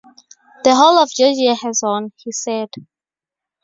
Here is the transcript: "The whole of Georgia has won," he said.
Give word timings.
"The 0.63 0.73
whole 0.75 0.97
of 0.97 1.11
Georgia 1.13 1.53
has 1.61 1.81
won," 1.83 2.11
he 2.17 2.31
said. 2.31 2.69